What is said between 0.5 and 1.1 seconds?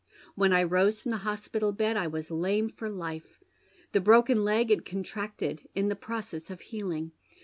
I rose